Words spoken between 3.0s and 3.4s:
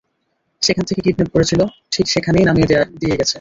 দিয়ে গেছে।